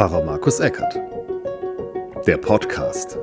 Pfarrer 0.00 0.24
Markus 0.24 0.60
Eckert. 0.60 0.98
Der 2.26 2.38
Podcast. 2.38 3.18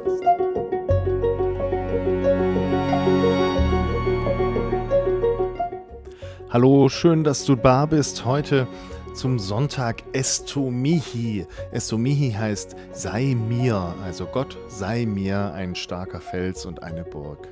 Hallo, 6.52 6.88
schön, 6.88 7.24
dass 7.24 7.46
du 7.46 7.56
da 7.56 7.88
bist 7.88 8.26
heute 8.26 8.68
zum 9.16 9.40
Sonntag 9.40 10.04
Estomihi. 10.14 11.48
Estomihi 11.72 12.34
heißt 12.34 12.76
sei 12.92 13.34
mir, 13.36 13.96
also 14.04 14.28
Gott 14.28 14.56
sei 14.68 15.08
mir 15.08 15.54
ein 15.54 15.74
starker 15.74 16.22
Fels 16.22 16.68
und 16.68 16.84
eine 16.84 17.04
Burg. 17.04 17.48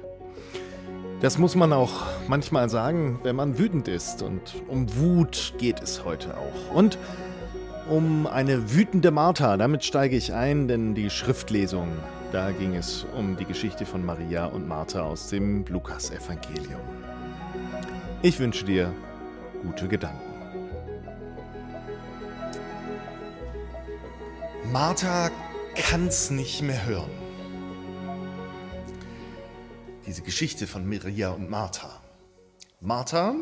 Das 1.21 1.39
muss 1.39 1.55
man 1.55 1.73
auch 1.73 2.03
manchmal 2.27 2.69
sagen, 2.69 3.19
wenn 3.23 3.35
man 3.35 3.57
wütend 3.57 3.87
ist. 3.87 4.21
Und 4.21 4.53
um 4.67 4.85
Wut 4.99 5.55
geht 5.57 5.81
es 5.81 6.05
heute 6.05 6.37
auch. 6.37 6.75
Und 6.75 6.99
um 7.89 8.25
eine 8.27 8.73
wütende 8.73 9.11
Martha. 9.11 9.57
Damit 9.57 9.83
steige 9.83 10.15
ich 10.15 10.33
ein, 10.33 10.67
denn 10.67 10.95
die 10.95 11.09
Schriftlesung, 11.09 11.89
da 12.31 12.51
ging 12.51 12.75
es 12.75 13.05
um 13.15 13.37
die 13.37 13.45
Geschichte 13.45 13.85
von 13.85 14.03
Maria 14.05 14.45
und 14.45 14.67
Martha 14.67 15.01
aus 15.01 15.29
dem 15.29 15.65
Lukas-Evangelium. 15.65 16.81
Ich 18.21 18.39
wünsche 18.39 18.65
dir 18.65 18.93
gute 19.61 19.87
Gedanken. 19.87 20.33
Martha 24.71 25.29
kann's 25.75 26.31
nicht 26.31 26.61
mehr 26.61 26.85
hören. 26.85 27.11
Diese 30.05 30.21
Geschichte 30.21 30.67
von 30.67 30.87
Maria 30.87 31.31
und 31.31 31.49
Martha. 31.49 32.01
Martha, 32.81 33.35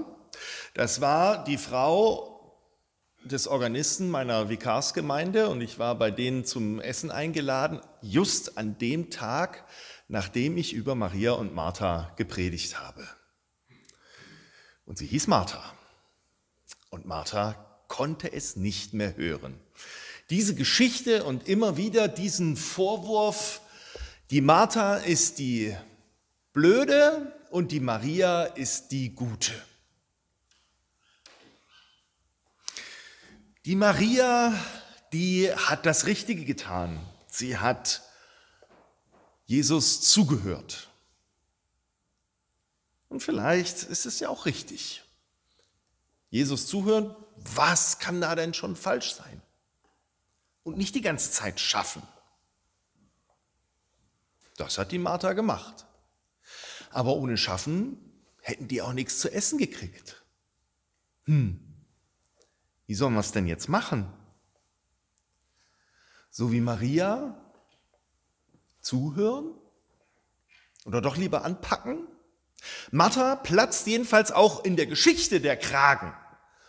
das 0.73 1.01
war 1.01 1.43
die 1.43 1.57
Frau, 1.57 2.32
des 3.25 3.47
Organisten 3.47 4.09
meiner 4.09 4.49
Vikarsgemeinde 4.49 5.49
und 5.49 5.61
ich 5.61 5.79
war 5.79 5.95
bei 5.95 6.11
denen 6.11 6.45
zum 6.45 6.79
Essen 6.81 7.11
eingeladen, 7.11 7.79
just 8.01 8.57
an 8.57 8.77
dem 8.77 9.09
Tag, 9.09 9.63
nachdem 10.07 10.57
ich 10.57 10.73
über 10.73 10.95
Maria 10.95 11.31
und 11.33 11.53
Martha 11.53 12.11
gepredigt 12.17 12.79
habe. 12.79 13.07
Und 14.85 14.97
sie 14.97 15.07
hieß 15.07 15.27
Martha. 15.27 15.63
Und 16.89 17.05
Martha 17.05 17.55
konnte 17.87 18.31
es 18.31 18.55
nicht 18.55 18.93
mehr 18.93 19.15
hören. 19.15 19.59
Diese 20.29 20.55
Geschichte 20.55 21.23
und 21.23 21.47
immer 21.47 21.77
wieder 21.77 22.07
diesen 22.07 22.57
Vorwurf, 22.57 23.61
die 24.31 24.41
Martha 24.41 24.97
ist 24.97 25.39
die 25.39 25.75
Blöde 26.51 27.33
und 27.49 27.71
die 27.71 27.79
Maria 27.79 28.43
ist 28.43 28.91
die 28.91 29.15
Gute. 29.15 29.53
Die 33.65 33.75
Maria, 33.75 34.53
die 35.13 35.49
hat 35.53 35.85
das 35.85 36.05
Richtige 36.05 36.43
getan. 36.43 36.99
Sie 37.27 37.57
hat 37.57 38.01
Jesus 39.45 40.01
zugehört. 40.01 40.89
Und 43.07 43.21
vielleicht 43.21 43.83
ist 43.83 44.05
es 44.05 44.19
ja 44.19 44.27
auch 44.29 44.45
richtig. 44.45 45.03
Jesus 46.29 46.67
zuhören, 46.67 47.15
was 47.37 47.99
kann 47.99 48.19
da 48.19 48.35
denn 48.35 48.53
schon 48.53 48.75
falsch 48.75 49.13
sein? 49.13 49.41
Und 50.63 50.77
nicht 50.77 50.95
die 50.95 51.01
ganze 51.01 51.31
Zeit 51.31 51.59
schaffen. 51.59 52.01
Das 54.57 54.77
hat 54.77 54.91
die 54.91 54.99
Martha 54.99 55.33
gemacht. 55.33 55.85
Aber 56.89 57.15
ohne 57.15 57.37
Schaffen 57.37 57.97
hätten 58.41 58.67
die 58.67 58.81
auch 58.81 58.93
nichts 58.93 59.19
zu 59.19 59.31
essen 59.31 59.57
gekriegt. 59.57 60.23
Hm, 61.25 61.72
wie 62.85 62.95
sollen 62.95 63.13
wir 63.13 63.21
es 63.21 63.31
denn 63.31 63.47
jetzt 63.47 63.69
machen? 63.69 64.11
So 66.29 66.51
wie 66.51 66.61
Maria? 66.61 67.39
Zuhören? 68.81 69.53
Oder 70.85 71.01
doch 71.01 71.15
lieber 71.15 71.45
anpacken? 71.45 72.07
Martha 72.91 73.35
platzt 73.35 73.87
jedenfalls 73.87 74.31
auch 74.31 74.63
in 74.63 74.75
der 74.75 74.87
Geschichte 74.87 75.41
der 75.41 75.57
Kragen. 75.57 76.13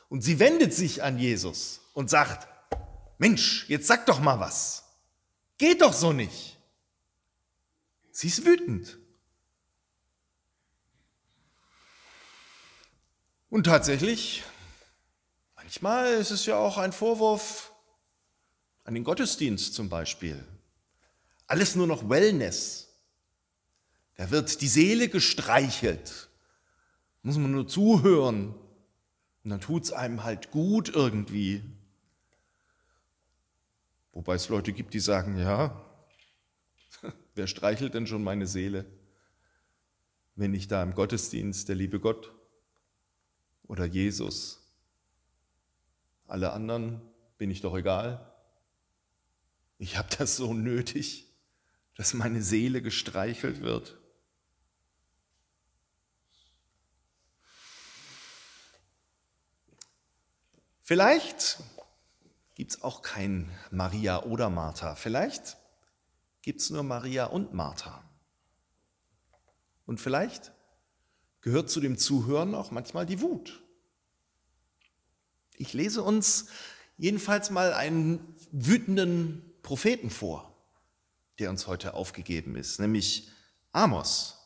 Und 0.09 0.23
sie 0.23 0.39
wendet 0.39 0.75
sich 0.75 1.03
an 1.03 1.19
Jesus 1.19 1.81
und 1.93 2.11
sagt, 2.11 2.49
Mensch, 3.19 3.69
jetzt 3.69 3.87
sag 3.87 4.07
doch 4.07 4.21
mal 4.21 4.39
was. 4.39 4.85
Geht 5.59 5.83
doch 5.83 5.93
so 5.93 6.13
nicht. 6.13 6.59
Sie 8.11 8.29
ist 8.29 8.45
wütend. 8.45 8.99
Und 13.51 13.65
tatsächlich 13.65 14.43
Manchmal 15.65 16.13
ist 16.17 16.31
es 16.31 16.45
ja 16.45 16.59
auch 16.59 16.77
ein 16.77 16.93
Vorwurf 16.93 17.73
an 18.85 18.93
den 18.93 19.03
Gottesdienst 19.03 19.73
zum 19.73 19.89
Beispiel. 19.89 20.45
Alles 21.47 21.75
nur 21.75 21.87
noch 21.87 22.11
Wellness. 22.11 22.91
Da 24.17 24.31
wird 24.31 24.61
die 24.61 24.69
Seele 24.69 25.09
gestreichelt. 25.09 26.29
Muss 27.23 27.39
man 27.39 27.51
nur 27.51 27.67
zuhören. 27.67 28.55
Und 29.43 29.51
dann 29.51 29.63
tut 29.63 29.85
es 29.85 29.93
einem 29.93 30.23
halt 30.23 30.51
gut 30.51 30.91
irgendwie. 30.91 31.63
Wobei 34.13 34.35
es 34.35 34.51
Leute 34.51 34.75
gibt, 34.75 34.93
die 34.93 35.01
sagen, 35.01 35.39
ja, 35.39 35.83
wer 37.35 37.47
streichelt 37.47 37.95
denn 37.95 38.07
schon 38.07 38.23
meine 38.23 38.47
Seele, 38.47 38.85
wenn 40.37 40.51
nicht 40.51 40.71
da 40.71 40.83
im 40.83 40.95
Gottesdienst 40.95 41.71
der 41.71 41.77
liebe 41.77 42.01
Gott 42.01 42.35
oder 43.67 43.87
Jesus? 43.87 44.64
Alle 46.27 46.53
anderen 46.53 47.01
bin 47.39 47.51
ich 47.51 47.61
doch 47.61 47.77
egal. 47.77 48.33
Ich 49.79 49.97
habe 49.97 50.09
das 50.17 50.37
so 50.37 50.55
nötig, 50.55 51.33
dass 51.97 52.15
meine 52.15 52.43
Seele 52.43 52.83
gestreichelt 52.83 53.61
wird. 53.61 53.99
Vielleicht 60.83 61.59
gibt 62.55 62.73
es 62.73 62.83
auch 62.83 63.03
kein 63.03 63.51
Maria 63.71 64.23
oder 64.23 64.51
Martha. 64.51 64.95
Vielleicht 64.95 65.57
gibt 66.43 66.61
es 66.61 66.71
nur 66.71 66.83
Maria 66.83 67.27
und 67.27 67.55
Martha. 67.55 68.05
Und 69.87 69.99
vielleicht 69.99 70.53
gehört 71.41 71.71
zu 71.71 71.81
dem 71.81 71.97
Zuhören 71.97 72.55
auch 72.55 72.71
manchmal 72.71 73.07
die 73.07 73.21
Wut. 73.23 73.64
Ich 75.57 75.73
lese 75.73 76.03
uns 76.03 76.47
jedenfalls 76.97 77.51
mal 77.51 77.73
einen 77.73 78.37
wütenden 78.51 79.43
Propheten 79.63 80.11
vor, 80.11 80.55
der 81.39 81.51
uns 81.51 81.67
heute 81.67 81.95
aufgegeben 81.95 82.57
ist, 82.57 82.79
nämlich 82.81 83.31
Amos 83.73 84.39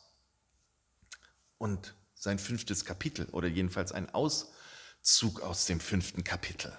und 1.57 1.95
sein 2.15 2.39
fünftes 2.39 2.85
Kapitel 2.85 3.27
oder 3.31 3.47
jedenfalls 3.47 3.91
ein 3.91 4.09
Auszug 4.09 5.41
aus 5.41 5.65
dem 5.65 5.79
fünften 5.79 6.23
Kapitel. 6.23 6.75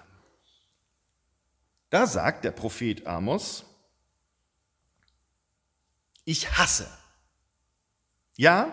Da 1.89 2.07
sagt 2.07 2.45
der 2.45 2.51
Prophet 2.51 3.05
Amos, 3.07 3.65
ich 6.23 6.51
hasse, 6.57 6.89
ja, 8.35 8.71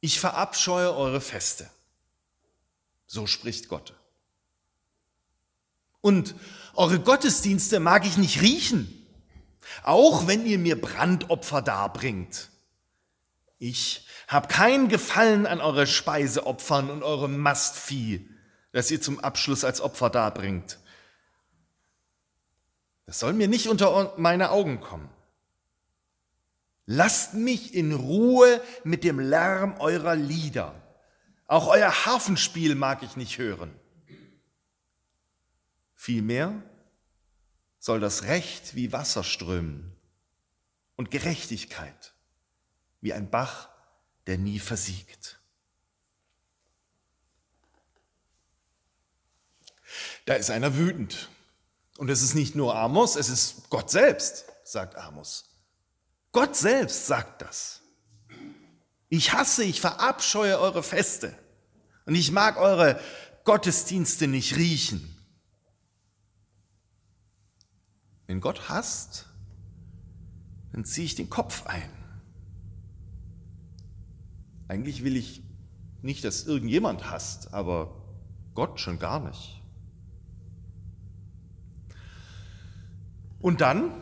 ich 0.00 0.18
verabscheue 0.18 0.94
eure 0.94 1.20
Feste. 1.20 1.70
So 3.06 3.26
spricht 3.26 3.68
Gott. 3.68 3.94
Und 6.06 6.36
eure 6.76 7.00
Gottesdienste 7.00 7.80
mag 7.80 8.06
ich 8.06 8.16
nicht 8.16 8.40
riechen, 8.40 8.86
auch 9.82 10.28
wenn 10.28 10.46
ihr 10.46 10.56
mir 10.56 10.80
Brandopfer 10.80 11.62
darbringt. 11.62 12.48
Ich 13.58 14.06
habe 14.28 14.46
kein 14.46 14.86
Gefallen 14.86 15.46
an 15.46 15.60
eure 15.60 15.88
Speiseopfern 15.88 16.90
und 16.90 17.02
eurem 17.02 17.38
Mastvieh, 17.38 18.30
das 18.70 18.88
ihr 18.92 19.02
zum 19.02 19.18
Abschluss 19.18 19.64
als 19.64 19.80
Opfer 19.80 20.08
darbringt. 20.08 20.78
Das 23.06 23.18
soll 23.18 23.32
mir 23.32 23.48
nicht 23.48 23.66
unter 23.66 24.14
meine 24.16 24.52
Augen 24.52 24.80
kommen. 24.80 25.08
Lasst 26.84 27.34
mich 27.34 27.74
in 27.74 27.92
Ruhe 27.92 28.60
mit 28.84 29.02
dem 29.02 29.18
Lärm 29.18 29.74
eurer 29.80 30.14
Lieder. 30.14 30.72
Auch 31.48 31.66
euer 31.66 32.06
Hafenspiel 32.06 32.76
mag 32.76 33.02
ich 33.02 33.16
nicht 33.16 33.38
hören. 33.38 33.74
Vielmehr 36.06 36.62
soll 37.80 37.98
das 37.98 38.22
Recht 38.22 38.76
wie 38.76 38.92
Wasser 38.92 39.24
strömen 39.24 39.92
und 40.94 41.10
Gerechtigkeit 41.10 42.14
wie 43.00 43.12
ein 43.12 43.28
Bach, 43.28 43.70
der 44.28 44.38
nie 44.38 44.60
versiegt. 44.60 45.40
Da 50.26 50.34
ist 50.34 50.50
einer 50.50 50.76
wütend. 50.76 51.28
Und 51.98 52.08
es 52.08 52.22
ist 52.22 52.36
nicht 52.36 52.54
nur 52.54 52.76
Amos, 52.76 53.16
es 53.16 53.28
ist 53.28 53.68
Gott 53.68 53.90
selbst, 53.90 54.44
sagt 54.62 54.94
Amos. 54.94 55.56
Gott 56.30 56.54
selbst 56.54 57.08
sagt 57.08 57.42
das. 57.42 57.80
Ich 59.08 59.32
hasse, 59.32 59.64
ich 59.64 59.80
verabscheue 59.80 60.60
eure 60.60 60.84
Feste 60.84 61.36
und 62.04 62.14
ich 62.14 62.30
mag 62.30 62.58
eure 62.58 63.00
Gottesdienste 63.42 64.28
nicht 64.28 64.54
riechen. 64.54 65.15
Wenn 68.26 68.40
Gott 68.40 68.68
hasst, 68.68 69.26
dann 70.72 70.84
ziehe 70.84 71.06
ich 71.06 71.14
den 71.14 71.30
Kopf 71.30 71.66
ein. 71.66 71.88
Eigentlich 74.68 75.04
will 75.04 75.16
ich 75.16 75.42
nicht, 76.02 76.24
dass 76.24 76.44
irgendjemand 76.44 77.10
hasst, 77.10 77.54
aber 77.54 77.94
Gott 78.54 78.80
schon 78.80 78.98
gar 78.98 79.20
nicht. 79.20 79.62
Und 83.40 83.60
dann, 83.60 83.92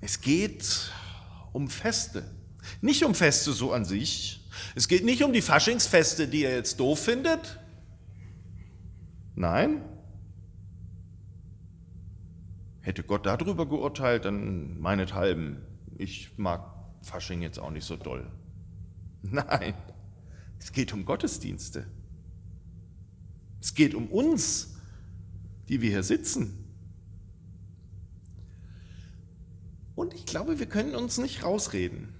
es 0.00 0.20
geht 0.20 0.90
um 1.52 1.68
Feste. 1.68 2.24
Nicht 2.80 3.04
um 3.04 3.14
Feste 3.14 3.52
so 3.52 3.72
an 3.72 3.84
sich. 3.84 4.48
Es 4.74 4.88
geht 4.88 5.04
nicht 5.04 5.22
um 5.22 5.32
die 5.32 5.42
Faschingsfeste, 5.42 6.28
die 6.28 6.44
er 6.44 6.54
jetzt 6.54 6.80
doof 6.80 6.98
findet. 6.98 7.58
Nein. 9.34 9.82
Hätte 12.84 13.02
Gott 13.02 13.24
darüber 13.24 13.66
geurteilt, 13.66 14.26
dann 14.26 14.78
meinethalben, 14.78 15.62
ich 15.96 16.36
mag 16.36 16.70
Fasching 17.00 17.40
jetzt 17.40 17.58
auch 17.58 17.70
nicht 17.70 17.86
so 17.86 17.96
doll. 17.96 18.30
Nein, 19.22 19.72
es 20.58 20.70
geht 20.70 20.92
um 20.92 21.06
Gottesdienste. 21.06 21.86
Es 23.62 23.74
geht 23.74 23.94
um 23.94 24.08
uns, 24.08 24.76
die 25.70 25.80
wir 25.80 25.88
hier 25.88 26.02
sitzen. 26.02 26.62
Und 29.94 30.12
ich 30.12 30.26
glaube, 30.26 30.58
wir 30.58 30.66
können 30.66 30.94
uns 30.94 31.16
nicht 31.16 31.42
rausreden. 31.42 32.12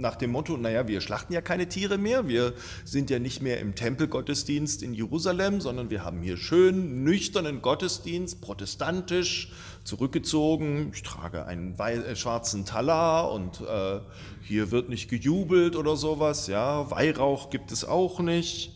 Nach 0.00 0.16
dem 0.16 0.30
Motto, 0.30 0.56
naja, 0.56 0.88
wir 0.88 1.02
schlachten 1.02 1.34
ja 1.34 1.42
keine 1.42 1.68
Tiere 1.68 1.98
mehr, 1.98 2.26
wir 2.26 2.54
sind 2.86 3.10
ja 3.10 3.18
nicht 3.18 3.42
mehr 3.42 3.60
im 3.60 3.74
Tempelgottesdienst 3.74 4.82
in 4.82 4.94
Jerusalem, 4.94 5.60
sondern 5.60 5.90
wir 5.90 6.06
haben 6.06 6.22
hier 6.22 6.38
schön 6.38 7.04
nüchternen 7.04 7.60
Gottesdienst, 7.60 8.40
protestantisch, 8.40 9.52
zurückgezogen. 9.84 10.90
Ich 10.94 11.02
trage 11.02 11.44
einen 11.44 11.78
äh, 11.78 12.16
schwarzen 12.16 12.64
Talar 12.64 13.30
und 13.30 13.60
äh, 13.60 14.00
hier 14.40 14.70
wird 14.70 14.88
nicht 14.88 15.10
gejubelt 15.10 15.76
oder 15.76 15.96
sowas. 15.96 16.46
Ja, 16.46 16.90
Weihrauch 16.90 17.50
gibt 17.50 17.70
es 17.70 17.84
auch 17.84 18.20
nicht. 18.20 18.74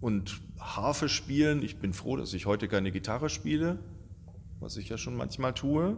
Und 0.00 0.40
Harfe 0.58 1.08
spielen. 1.08 1.62
Ich 1.62 1.78
bin 1.78 1.92
froh, 1.92 2.16
dass 2.16 2.34
ich 2.34 2.46
heute 2.46 2.66
keine 2.66 2.90
Gitarre 2.90 3.30
spiele, 3.30 3.78
was 4.58 4.76
ich 4.76 4.88
ja 4.88 4.98
schon 4.98 5.14
manchmal 5.14 5.54
tue. 5.54 5.96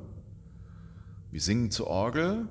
Wir 1.30 1.40
singen 1.40 1.70
zur 1.70 1.86
Orgel. 1.86 2.46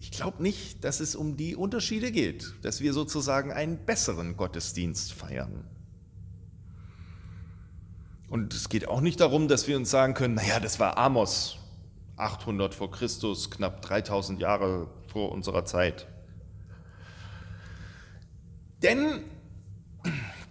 Ich 0.00 0.10
glaube 0.10 0.42
nicht, 0.42 0.84
dass 0.84 1.00
es 1.00 1.16
um 1.16 1.36
die 1.36 1.56
Unterschiede 1.56 2.12
geht, 2.12 2.54
dass 2.62 2.80
wir 2.80 2.92
sozusagen 2.92 3.52
einen 3.52 3.78
besseren 3.84 4.36
Gottesdienst 4.36 5.12
feiern. 5.12 5.64
Und 8.28 8.54
es 8.54 8.68
geht 8.68 8.86
auch 8.86 9.00
nicht 9.00 9.20
darum, 9.20 9.48
dass 9.48 9.66
wir 9.66 9.76
uns 9.76 9.90
sagen 9.90 10.14
können, 10.14 10.34
naja, 10.34 10.60
das 10.60 10.78
war 10.78 10.98
Amos, 10.98 11.58
800 12.16 12.74
vor 12.74 12.90
Christus, 12.90 13.50
knapp 13.50 13.82
3000 13.82 14.40
Jahre 14.40 14.88
vor 15.06 15.32
unserer 15.32 15.64
Zeit. 15.64 16.06
Denn 18.82 19.24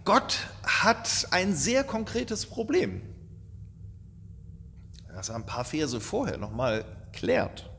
Gott 0.04 0.48
hat 0.64 1.28
ein 1.30 1.54
sehr 1.54 1.84
konkretes 1.84 2.46
Problem, 2.46 3.02
das 5.14 5.28
er 5.28 5.36
ein 5.36 5.46
paar 5.46 5.64
Verse 5.64 6.00
vorher 6.00 6.38
nochmal 6.38 6.84
klärt. 7.12 7.70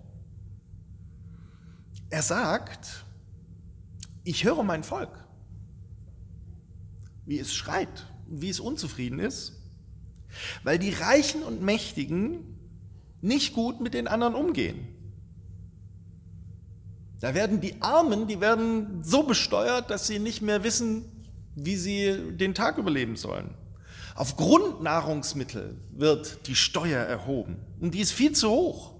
Er 2.09 2.21
sagt, 2.21 3.05
ich 4.23 4.43
höre 4.43 4.63
mein 4.63 4.83
Volk, 4.83 5.11
wie 7.25 7.39
es 7.39 7.53
schreit, 7.53 8.07
wie 8.27 8.49
es 8.49 8.59
unzufrieden 8.59 9.19
ist, 9.19 9.53
weil 10.63 10.79
die 10.79 10.91
Reichen 10.91 11.43
und 11.43 11.61
Mächtigen 11.61 12.57
nicht 13.21 13.53
gut 13.53 13.81
mit 13.81 13.93
den 13.93 14.07
anderen 14.07 14.35
umgehen. 14.35 14.87
Da 17.19 17.33
werden 17.33 17.59
die 17.59 17.81
Armen, 17.81 18.27
die 18.27 18.39
werden 18.39 19.03
so 19.03 19.23
besteuert, 19.23 19.89
dass 19.89 20.07
sie 20.07 20.19
nicht 20.19 20.41
mehr 20.41 20.63
wissen, 20.63 21.05
wie 21.55 21.75
sie 21.75 22.31
den 22.37 22.55
Tag 22.55 22.77
überleben 22.77 23.17
sollen. 23.17 23.53
Auf 24.15 24.35
Grundnahrungsmittel 24.35 25.77
wird 25.91 26.47
die 26.47 26.55
Steuer 26.55 27.03
erhoben 27.03 27.57
und 27.79 27.93
die 27.93 27.99
ist 27.99 28.11
viel 28.11 28.31
zu 28.31 28.49
hoch. 28.49 28.98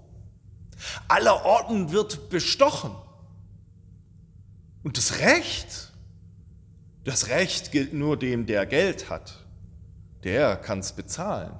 Aller 1.08 1.44
Orten 1.44 1.90
wird 1.92 2.30
bestochen. 2.30 2.92
Und 4.82 4.96
das 4.96 5.18
Recht, 5.18 5.92
das 7.04 7.28
Recht 7.28 7.72
gilt 7.72 7.92
nur 7.92 8.18
dem, 8.18 8.46
der 8.46 8.66
Geld 8.66 9.10
hat. 9.10 9.44
Der 10.24 10.56
kann 10.56 10.80
es 10.80 10.92
bezahlen. 10.92 11.52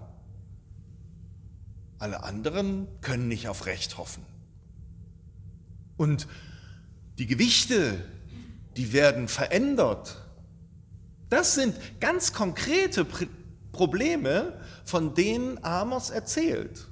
Alle 1.99 2.23
anderen 2.23 2.89
können 3.03 3.29
nicht 3.29 3.49
auf 3.49 3.67
Recht 3.67 3.99
hoffen. 3.99 4.25
Und 5.97 6.27
die 7.19 7.27
Gewichte, 7.27 8.03
die 8.77 8.93
werden 8.93 9.29
verändert 9.29 10.21
das 11.31 11.55
sind 11.55 11.77
ganz 12.01 12.33
konkrete 12.33 13.07
Probleme, 13.73 14.61
von 14.85 15.15
denen 15.15 15.63
Amos 15.65 16.11
erzählt 16.11 16.89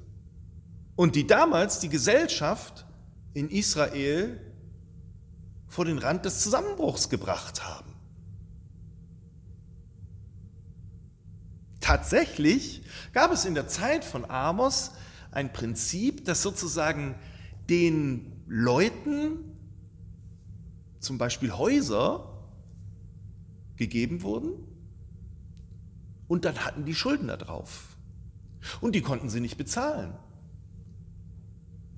und 0.98 1.14
die 1.14 1.28
damals 1.28 1.78
die 1.78 1.88
Gesellschaft 1.88 2.84
in 3.32 3.50
Israel 3.50 4.40
vor 5.68 5.84
den 5.84 5.96
Rand 5.96 6.24
des 6.24 6.40
Zusammenbruchs 6.40 7.08
gebracht 7.08 7.64
haben. 7.64 7.94
Tatsächlich 11.78 12.82
gab 13.12 13.30
es 13.30 13.44
in 13.44 13.54
der 13.54 13.68
Zeit 13.68 14.04
von 14.04 14.28
Amos 14.28 14.90
ein 15.30 15.52
Prinzip, 15.52 16.24
das 16.24 16.42
sozusagen 16.42 17.14
den 17.70 18.42
Leuten, 18.48 19.56
zum 20.98 21.16
Beispiel 21.16 21.52
Häuser, 21.52 22.28
gegeben 23.76 24.22
wurden 24.22 24.50
und 26.26 26.44
dann 26.44 26.64
hatten 26.64 26.84
die 26.84 26.96
Schulden 26.96 27.28
da 27.28 27.36
drauf. 27.36 27.96
Und 28.80 28.96
die 28.96 29.02
konnten 29.02 29.30
sie 29.30 29.38
nicht 29.38 29.58
bezahlen. 29.58 30.12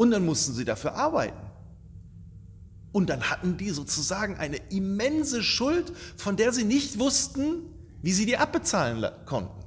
Und 0.00 0.12
dann 0.12 0.24
mussten 0.24 0.54
sie 0.54 0.64
dafür 0.64 0.94
arbeiten. 0.94 1.36
Und 2.90 3.10
dann 3.10 3.28
hatten 3.28 3.58
die 3.58 3.68
sozusagen 3.68 4.34
eine 4.38 4.56
immense 4.70 5.42
Schuld, 5.42 5.92
von 6.16 6.36
der 6.36 6.54
sie 6.54 6.64
nicht 6.64 6.98
wussten, 6.98 7.66
wie 8.00 8.12
sie 8.12 8.24
die 8.24 8.38
abbezahlen 8.38 9.04
konnten. 9.26 9.62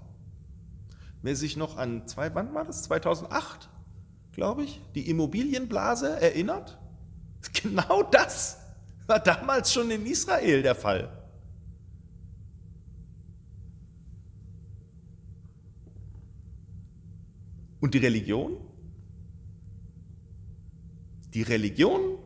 Wer 1.21 1.35
sich 1.35 1.55
noch 1.55 1.77
an, 1.77 2.07
zwei, 2.07 2.33
wann 2.33 2.51
war 2.55 2.65
das? 2.65 2.81
2008, 2.81 3.69
glaube 4.31 4.63
ich, 4.63 4.81
die 4.95 5.07
Immobilienblase 5.07 6.19
erinnert? 6.19 6.79
Genau 7.61 8.01
das 8.01 8.57
war 9.05 9.19
damals 9.19 9.71
schon 9.71 9.91
in 9.91 10.03
Israel 10.07 10.63
der 10.63 10.73
Fall. 10.73 11.15
Und 17.79 17.93
die 17.93 17.99
Religion? 17.99 18.72
Die 21.33 21.41
Religion 21.41 22.19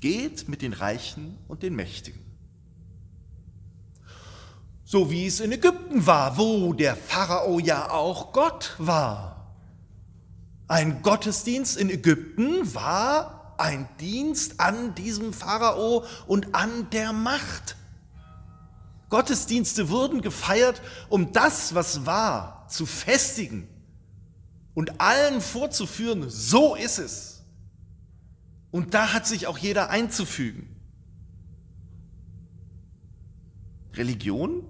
geht 0.00 0.48
mit 0.48 0.62
den 0.62 0.72
Reichen 0.72 1.38
und 1.46 1.62
den 1.62 1.74
Mächtigen. 1.74 2.20
So 4.84 5.10
wie 5.10 5.26
es 5.26 5.40
in 5.40 5.52
Ägypten 5.52 6.06
war, 6.06 6.36
wo 6.38 6.72
der 6.72 6.96
Pharao 6.96 7.58
ja 7.58 7.90
auch 7.90 8.32
Gott 8.32 8.74
war. 8.78 9.54
Ein 10.68 11.02
Gottesdienst 11.02 11.76
in 11.76 11.90
Ägypten 11.90 12.74
war 12.74 13.54
ein 13.58 13.88
Dienst 14.00 14.60
an 14.60 14.94
diesem 14.94 15.32
Pharao 15.32 16.04
und 16.26 16.54
an 16.54 16.88
der 16.90 17.12
Macht. 17.12 17.76
Gottesdienste 19.10 19.90
wurden 19.90 20.22
gefeiert, 20.22 20.80
um 21.08 21.32
das, 21.32 21.74
was 21.74 22.06
war, 22.06 22.66
zu 22.68 22.86
festigen 22.86 23.68
und 24.74 25.00
allen 25.00 25.40
vorzuführen, 25.40 26.28
so 26.30 26.74
ist 26.74 26.98
es. 26.98 27.33
Und 28.74 28.92
da 28.92 29.12
hat 29.12 29.24
sich 29.24 29.46
auch 29.46 29.56
jeder 29.56 29.90
einzufügen. 29.90 30.68
Religion 33.92 34.64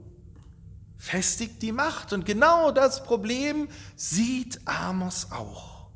festigt 0.98 1.62
die 1.62 1.72
Macht 1.72 2.12
und 2.12 2.26
genau 2.26 2.70
das 2.70 3.02
Problem 3.02 3.66
sieht 3.96 4.60
Amos 4.66 5.28
auch. 5.30 5.88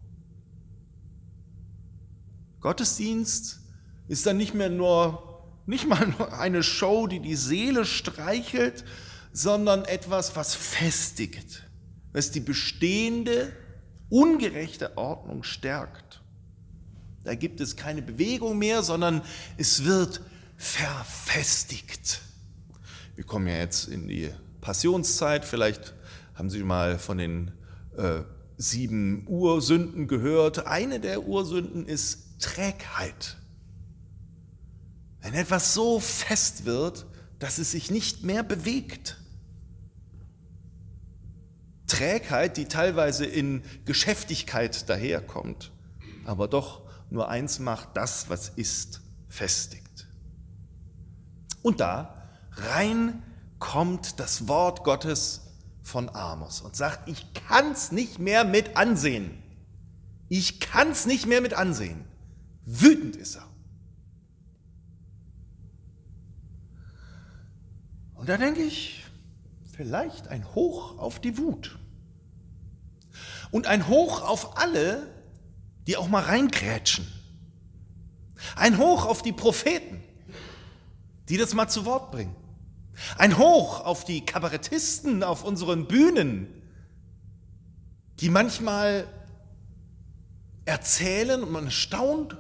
Gottesdienst 2.61 3.61
ist 4.09 4.25
dann 4.25 4.39
nicht 4.39 4.55
mehr 4.55 4.71
nur, 4.71 5.45
nicht 5.67 5.87
mal 5.87 6.07
nur 6.07 6.33
eine 6.33 6.63
Show, 6.63 7.09
die 7.09 7.21
die 7.21 7.37
Seele 7.37 7.85
streichelt, 7.85 8.87
sondern 9.35 9.85
etwas, 9.85 10.35
was 10.35 10.55
festigt, 10.55 11.63
was 12.15 12.31
die 12.31 12.41
bestehende 12.41 13.53
ungerechte 14.09 14.97
Ordnung 14.97 15.43
stärkt. 15.43 16.08
Da 17.29 17.35
gibt 17.35 17.61
es 17.61 17.77
keine 17.77 18.01
Bewegung 18.01 18.57
mehr, 18.57 18.83
sondern 18.83 19.21
es 19.59 19.85
wird 19.85 20.23
verfestigt. 20.57 22.23
Wir 23.17 23.25
kommen 23.25 23.47
ja 23.47 23.59
jetzt 23.59 23.87
in 23.87 24.09
die 24.09 24.31
Passionszeit. 24.63 25.45
Vielleicht 25.45 25.93
haben 26.33 26.49
Sie 26.49 26.63
mal 26.63 26.99
von 26.99 27.19
den 27.19 27.51
äh, 27.99 28.21
sieben 28.57 29.27
Ursünden 29.29 30.09
gehört. 30.09 30.67
Eine 30.67 31.01
der 31.01 31.25
Ursünden 31.25 31.85
ist 31.85 32.41
Trägheit. 32.41 33.37
Wenn 35.21 35.35
etwas 35.35 35.75
so 35.75 36.01
fest 36.01 36.65
wird, 36.65 37.05
dass 37.41 37.59
es 37.59 37.73
sich 37.73 37.91
nicht 37.91 38.23
mehr 38.23 38.43
bewegt. 38.43 39.21
Trägheit, 41.89 42.57
die 42.57 42.65
teilweise 42.65 43.27
in 43.27 43.63
Geschäftigkeit 43.85 44.89
daherkommt, 44.89 45.73
aber 46.25 46.49
doch 46.49 46.88
nur 47.11 47.29
eins 47.29 47.59
macht, 47.59 47.91
das, 47.95 48.29
was 48.29 48.51
ist, 48.51 49.01
festigt. 49.29 50.07
Und 51.63 51.81
da 51.81 52.29
rein 52.53 53.23
kommt 53.59 54.21
das 54.21 54.49
Wort 54.49 54.85
Gottes 54.85 55.43
von 55.83 56.09
Amos 56.15 56.61
und 56.61 56.77
sagt, 56.77 57.09
ich 57.09 57.33
kann 57.33 57.73
es 57.73 57.93
nicht 57.93 58.19
mehr 58.19 58.45
mit 58.45 58.77
ansehen. 58.77 59.43
Ich 60.29 60.61
kann 60.61 60.91
es 60.91 61.07
nicht 61.07 61.27
mehr 61.27 61.41
mit 61.41 61.55
ansehen. 61.55 62.05
Wütend 62.65 63.17
ist 63.17 63.37
er. 63.37 63.49
Und 68.15 68.29
da 68.29 68.37
denke 68.37 68.63
ich, 68.63 69.07
vielleicht 69.73 70.29
ein 70.29 70.55
Hoch 70.55 70.99
auf 70.99 71.21
die 71.21 71.39
Wut. 71.39 71.79
Und 73.51 73.67
ein 73.67 73.89
Hoch 73.89 74.23
auf 74.23 74.59
alle, 74.59 75.07
die 75.89 75.97
auch 75.97 76.09
mal 76.09 76.23
reingrätschen. 76.23 77.07
Ein 78.55 78.77
Hoch 78.77 79.07
auf 79.07 79.23
die 79.23 79.33
Propheten, 79.33 80.03
die 81.31 81.39
das 81.39 81.55
mal 81.55 81.69
zu 81.69 81.87
Wort 81.87 82.13
bringen. 82.13 82.37
Ein 83.17 83.39
Hoch 83.39 83.81
auf 83.81 84.05
die 84.05 84.25
Kabarettisten 84.25 85.23
auf 85.23 85.45
unseren 85.45 85.89
Bühnen, 85.89 86.47
die 88.21 88.29
manchmal 88.29 89.07
erzählen 90.67 91.43
und 91.43 91.51
man 91.51 91.71
staunt. 91.71 92.37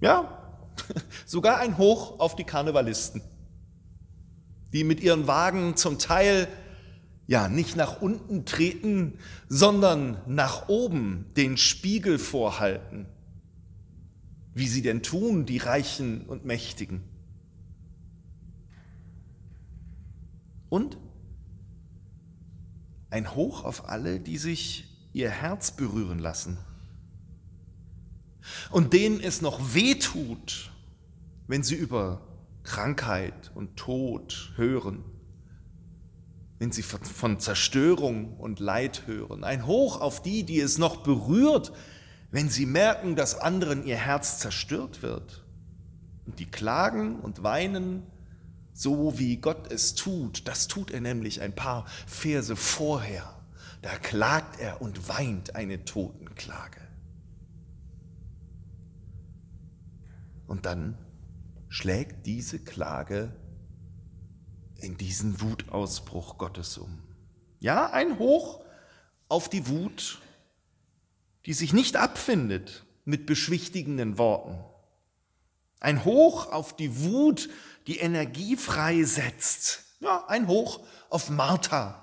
Ja, 0.00 0.44
sogar 1.26 1.58
ein 1.58 1.76
Hoch 1.76 2.20
auf 2.20 2.36
die 2.36 2.44
Karnevalisten, 2.44 3.20
die 4.72 4.84
mit 4.84 5.00
ihren 5.00 5.26
Wagen 5.26 5.76
zum 5.76 5.98
Teil 5.98 6.46
ja 7.30 7.48
nicht 7.48 7.76
nach 7.76 8.02
unten 8.02 8.44
treten, 8.44 9.16
sondern 9.48 10.20
nach 10.26 10.68
oben 10.68 11.26
den 11.36 11.56
Spiegel 11.56 12.18
vorhalten, 12.18 13.06
wie 14.52 14.66
sie 14.66 14.82
denn 14.82 15.04
tun, 15.04 15.46
die 15.46 15.58
Reichen 15.58 16.22
und 16.22 16.44
Mächtigen. 16.44 17.04
Und? 20.70 20.98
Ein 23.10 23.32
Hoch 23.36 23.62
auf 23.62 23.88
alle, 23.88 24.18
die 24.18 24.36
sich 24.36 24.88
ihr 25.12 25.30
Herz 25.30 25.70
berühren 25.70 26.18
lassen. 26.18 26.58
Und 28.72 28.92
denen 28.92 29.20
es 29.20 29.40
noch 29.40 29.72
weh 29.72 29.94
tut, 29.94 30.72
wenn 31.46 31.62
sie 31.62 31.76
über 31.76 32.22
Krankheit 32.64 33.52
und 33.54 33.76
Tod 33.76 34.52
hören, 34.56 35.04
wenn 36.60 36.72
sie 36.72 36.82
von 36.82 37.40
Zerstörung 37.40 38.36
und 38.36 38.60
Leid 38.60 39.06
hören. 39.06 39.44
Ein 39.44 39.66
Hoch 39.66 39.98
auf 39.98 40.22
die, 40.22 40.44
die 40.44 40.60
es 40.60 40.76
noch 40.76 40.98
berührt, 40.98 41.72
wenn 42.30 42.50
sie 42.50 42.66
merken, 42.66 43.16
dass 43.16 43.34
anderen 43.34 43.82
ihr 43.86 43.96
Herz 43.96 44.38
zerstört 44.38 45.02
wird. 45.02 45.42
Und 46.26 46.38
die 46.38 46.44
klagen 46.44 47.18
und 47.18 47.42
weinen 47.42 48.02
so 48.74 49.18
wie 49.18 49.38
Gott 49.38 49.72
es 49.72 49.94
tut. 49.94 50.46
Das 50.46 50.68
tut 50.68 50.90
er 50.90 51.00
nämlich 51.00 51.40
ein 51.40 51.54
paar 51.54 51.86
Verse 52.06 52.54
vorher. 52.54 53.40
Da 53.80 53.96
klagt 53.96 54.60
er 54.60 54.82
und 54.82 55.08
weint 55.08 55.56
eine 55.56 55.86
Totenklage. 55.86 56.82
Und 60.46 60.66
dann 60.66 60.98
schlägt 61.70 62.26
diese 62.26 62.58
Klage 62.58 63.34
in 64.82 64.96
diesen 64.96 65.40
Wutausbruch 65.40 66.38
Gottes 66.38 66.78
um. 66.78 67.02
Ja, 67.58 67.90
ein 67.90 68.18
Hoch 68.18 68.64
auf 69.28 69.48
die 69.48 69.68
Wut, 69.68 70.20
die 71.46 71.52
sich 71.52 71.72
nicht 71.72 71.96
abfindet 71.96 72.84
mit 73.04 73.26
beschwichtigenden 73.26 74.18
Worten. 74.18 74.58
Ein 75.78 76.04
Hoch 76.04 76.52
auf 76.52 76.76
die 76.76 77.02
Wut, 77.02 77.48
die 77.86 77.98
Energie 77.98 78.56
freisetzt. 78.56 79.84
Ja, 80.00 80.26
ein 80.26 80.46
Hoch 80.46 80.80
auf 81.08 81.30
Martha. 81.30 81.96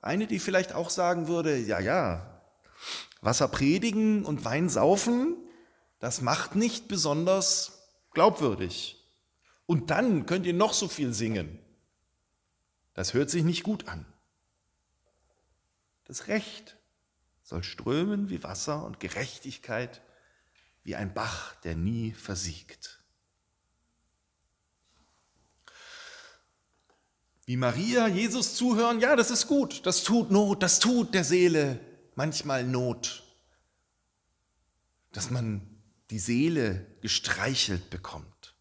Eine, 0.00 0.26
die 0.26 0.38
vielleicht 0.38 0.72
auch 0.72 0.90
sagen 0.90 1.26
würde, 1.26 1.56
ja, 1.58 1.80
ja, 1.80 2.40
Wasser 3.20 3.48
predigen 3.48 4.24
und 4.24 4.44
Wein 4.44 4.68
saufen, 4.68 5.36
das 5.98 6.20
macht 6.20 6.54
nicht 6.54 6.88
besonders 6.88 7.90
glaubwürdig. 8.12 8.96
Und 9.66 9.90
dann 9.90 10.26
könnt 10.26 10.46
ihr 10.46 10.54
noch 10.54 10.72
so 10.72 10.88
viel 10.88 11.12
singen. 11.12 11.58
Das 12.94 13.14
hört 13.14 13.30
sich 13.30 13.44
nicht 13.44 13.62
gut 13.62 13.86
an. 13.88 14.06
Das 16.04 16.26
Recht 16.28 16.76
soll 17.42 17.62
strömen 17.62 18.30
wie 18.30 18.42
Wasser 18.42 18.84
und 18.84 18.98
Gerechtigkeit 18.98 20.02
wie 20.82 20.96
ein 20.96 21.12
Bach, 21.12 21.54
der 21.56 21.76
nie 21.76 22.12
versiegt. 22.12 22.98
Wie 27.44 27.56
Maria 27.56 28.08
Jesus 28.08 28.54
zuhören, 28.56 29.00
ja, 29.00 29.16
das 29.16 29.30
ist 29.30 29.46
gut, 29.46 29.86
das 29.86 30.02
tut 30.02 30.30
Not, 30.30 30.62
das 30.62 30.80
tut 30.80 31.14
der 31.14 31.24
Seele 31.24 31.80
manchmal 32.14 32.64
Not, 32.64 33.22
dass 35.12 35.30
man 35.30 35.77
die 36.10 36.18
Seele 36.18 36.86
gestreichelt 37.00 37.90
bekommt. 37.90 38.54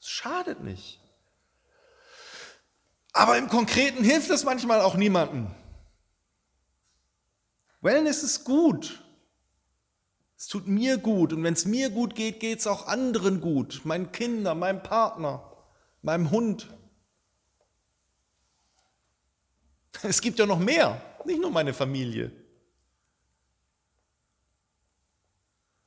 Es 0.00 0.08
schadet 0.08 0.62
nicht. 0.62 1.00
Aber 3.12 3.36
im 3.36 3.48
Konkreten 3.48 4.04
hilft 4.04 4.30
es 4.30 4.44
manchmal 4.44 4.80
auch 4.80 4.94
niemandem. 4.94 5.50
Wellness 7.82 8.22
ist 8.22 8.44
gut, 8.44 9.02
es 10.36 10.46
tut 10.46 10.66
mir 10.66 10.96
gut 10.96 11.32
und 11.34 11.42
wenn 11.44 11.52
es 11.52 11.66
mir 11.66 11.90
gut 11.90 12.14
geht, 12.14 12.40
geht 12.40 12.60
es 12.60 12.66
auch 12.66 12.86
anderen 12.86 13.40
gut, 13.42 13.82
meinen 13.84 14.10
Kindern, 14.10 14.58
meinem 14.58 14.82
Partner, 14.82 15.50
meinem 16.00 16.30
Hund. 16.30 16.68
Es 20.02 20.20
gibt 20.22 20.38
ja 20.38 20.46
noch 20.46 20.58
mehr, 20.58 21.00
nicht 21.26 21.40
nur 21.40 21.50
meine 21.50 21.74
Familie. 21.74 22.32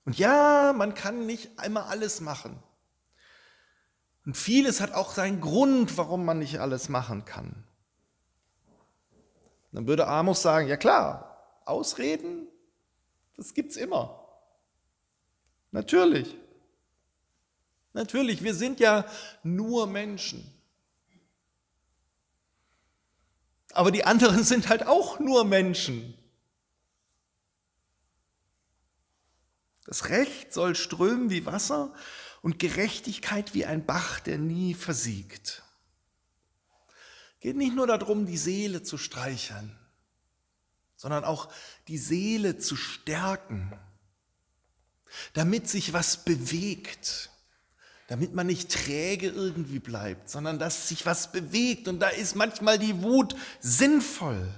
Und 0.05 0.17
ja, 0.17 0.73
man 0.75 0.93
kann 0.93 1.25
nicht 1.25 1.57
einmal 1.57 1.83
alles 1.83 2.21
machen. 2.21 2.61
Und 4.25 4.37
vieles 4.37 4.81
hat 4.81 4.93
auch 4.93 5.13
seinen 5.13 5.41
Grund, 5.41 5.97
warum 5.97 6.25
man 6.25 6.39
nicht 6.39 6.59
alles 6.59 6.89
machen 6.89 7.25
kann. 7.25 7.67
Dann 9.71 9.87
würde 9.87 10.07
Amos 10.07 10.41
sagen, 10.41 10.67
ja 10.67 10.77
klar, 10.77 11.61
Ausreden, 11.65 12.47
das 13.35 13.53
gibt's 13.53 13.75
immer. 13.75 14.27
Natürlich. 15.71 16.37
Natürlich, 17.93 18.43
wir 18.43 18.53
sind 18.53 18.79
ja 18.79 19.05
nur 19.43 19.87
Menschen. 19.87 20.49
Aber 23.73 23.91
die 23.91 24.05
anderen 24.05 24.43
sind 24.43 24.69
halt 24.69 24.85
auch 24.85 25.19
nur 25.19 25.43
Menschen. 25.43 26.15
Das 29.85 30.09
Recht 30.09 30.53
soll 30.53 30.75
strömen 30.75 31.29
wie 31.29 31.45
Wasser 31.45 31.93
und 32.41 32.59
Gerechtigkeit 32.59 33.53
wie 33.53 33.65
ein 33.65 33.85
Bach, 33.85 34.19
der 34.19 34.37
nie 34.37 34.73
versiegt. 34.73 35.63
Geht 37.39 37.57
nicht 37.57 37.75
nur 37.75 37.87
darum, 37.87 38.25
die 38.25 38.37
Seele 38.37 38.83
zu 38.83 38.97
streicheln, 38.97 39.77
sondern 40.95 41.25
auch 41.25 41.51
die 41.87 41.97
Seele 41.97 42.57
zu 42.57 42.75
stärken 42.75 43.77
damit 45.33 45.69
sich 45.69 45.93
was 45.93 46.23
bewegt, 46.23 47.29
damit 48.07 48.33
man 48.33 48.47
nicht 48.47 48.71
träge 48.71 49.27
irgendwie 49.27 49.79
bleibt, 49.79 50.29
sondern 50.29 50.59
dass 50.59 50.89
sich 50.89 51.05
was 51.05 51.31
bewegt 51.31 51.87
und 51.87 51.99
da 51.99 52.09
ist 52.09 52.35
manchmal 52.35 52.77
die 52.79 53.01
Wut 53.01 53.35
sinnvoll. 53.59 54.53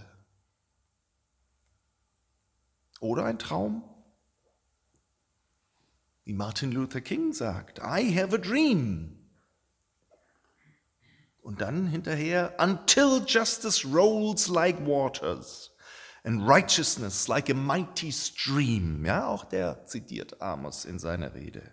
Oder 3.00 3.26
ein 3.26 3.40
Traum, 3.40 3.84
wie 6.26 6.34
Martin 6.34 6.72
Luther 6.72 7.02
King 7.02 7.34
sagt, 7.34 7.80
I 7.80 8.20
have 8.20 8.34
a 8.36 8.40
dream. 8.40 9.12
Und 11.42 11.62
dann 11.62 11.86
hinterher, 11.86 12.56
until 12.60 13.24
justice 13.26 13.86
rolls 13.86 14.48
like 14.48 14.80
waters 14.86 15.72
and 16.24 16.48
righteousness 16.48 17.28
like 17.28 17.52
a 17.52 17.54
mighty 17.54 18.12
stream. 18.12 19.06
Ja, 19.06 19.28
auch 19.28 19.46
der 19.46 19.86
zitiert 19.86 20.42
Amos 20.42 20.86
in 20.86 20.98
seiner 20.98 21.36
Rede. 21.36 21.72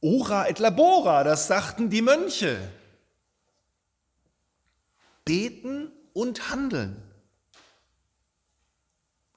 Ora 0.00 0.48
et 0.48 0.58
labora, 0.58 1.22
das 1.22 1.46
sagten 1.46 1.88
die 1.88 2.02
Mönche. 2.02 2.58
Beten 5.24 5.92
und 6.12 6.50
handeln. 6.50 7.05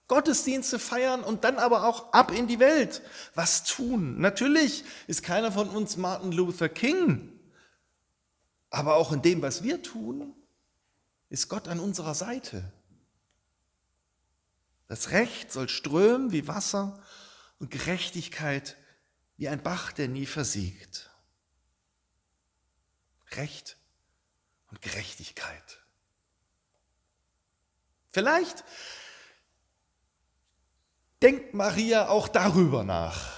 Gottesdienste 0.09 0.79
feiern 0.79 1.23
und 1.23 1.43
dann 1.43 1.57
aber 1.57 1.87
auch 1.87 2.11
ab 2.13 2.31
in 2.31 2.47
die 2.47 2.59
Welt. 2.59 3.01
Was 3.35 3.63
tun? 3.63 4.19
Natürlich 4.19 4.83
ist 5.07 5.23
keiner 5.23 5.51
von 5.51 5.69
uns 5.69 5.95
Martin 5.97 6.31
Luther 6.31 6.67
King, 6.67 7.39
aber 8.71 8.95
auch 8.95 9.11
in 9.11 9.21
dem, 9.21 9.41
was 9.41 9.63
wir 9.63 9.81
tun, 9.81 10.33
ist 11.29 11.47
Gott 11.47 11.67
an 11.67 11.79
unserer 11.79 12.15
Seite. 12.15 12.73
Das 14.87 15.11
Recht 15.11 15.53
soll 15.53 15.69
strömen 15.69 16.31
wie 16.31 16.47
Wasser 16.47 16.99
und 17.59 17.69
Gerechtigkeit 17.69 18.77
wie 19.37 19.47
ein 19.47 19.61
Bach, 19.61 19.91
der 19.91 20.07
nie 20.07 20.25
versiegt. 20.25 21.11
Recht 23.33 23.77
und 24.71 24.81
Gerechtigkeit. 24.81 25.83
Vielleicht 28.11 28.63
denkt 31.21 31.53
Maria 31.53 32.07
auch 32.09 32.27
darüber 32.27 32.83
nach, 32.83 33.37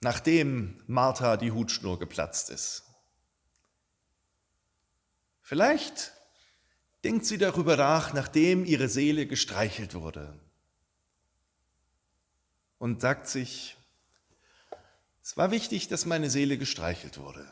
nachdem 0.00 0.82
Martha 0.86 1.36
die 1.36 1.52
Hutschnur 1.52 1.98
geplatzt 1.98 2.50
ist. 2.50 2.84
Vielleicht 5.40 6.12
denkt 7.04 7.26
sie 7.26 7.38
darüber 7.38 7.76
nach, 7.76 8.12
nachdem 8.12 8.64
ihre 8.64 8.88
Seele 8.88 9.26
gestreichelt 9.26 9.94
wurde 9.94 10.38
und 12.78 13.00
sagt 13.00 13.28
sich, 13.28 13.76
es 15.22 15.36
war 15.36 15.50
wichtig, 15.50 15.88
dass 15.88 16.04
meine 16.04 16.28
Seele 16.28 16.58
gestreichelt 16.58 17.18
wurde. 17.18 17.50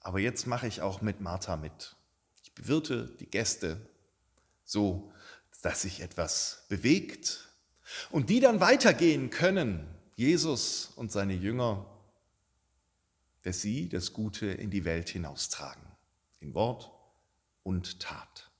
Aber 0.00 0.20
jetzt 0.20 0.46
mache 0.46 0.68
ich 0.68 0.80
auch 0.80 1.00
mit 1.00 1.20
Martha 1.20 1.56
mit. 1.56 1.96
Ich 2.44 2.52
bewirte 2.52 3.08
die 3.18 3.28
Gäste 3.28 3.80
so, 4.64 5.12
dass 5.62 5.82
sich 5.82 6.00
etwas 6.00 6.64
bewegt 6.68 7.48
und 8.10 8.30
die 8.30 8.40
dann 8.40 8.60
weitergehen 8.60 9.30
können, 9.30 9.86
Jesus 10.14 10.92
und 10.96 11.12
seine 11.12 11.34
Jünger, 11.34 11.86
dass 13.42 13.60
sie 13.60 13.88
das 13.88 14.12
Gute 14.12 14.46
in 14.46 14.70
die 14.70 14.84
Welt 14.84 15.08
hinaustragen, 15.08 15.84
in 16.40 16.54
Wort 16.54 16.90
und 17.62 18.00
Tat, 18.00 18.50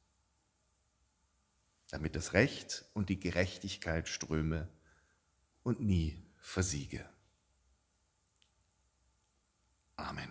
damit 1.90 2.14
das 2.14 2.34
Recht 2.34 2.84
und 2.94 3.08
die 3.08 3.18
Gerechtigkeit 3.18 4.08
ströme 4.08 4.68
und 5.62 5.80
nie 5.80 6.22
versiege. 6.38 7.04
Amen. 9.96 10.30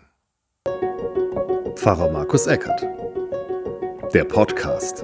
Pfarrer 1.75 2.11
Markus 2.11 2.47
Eckert. 2.47 2.81
Der 4.13 4.23
Podcast. 4.23 5.03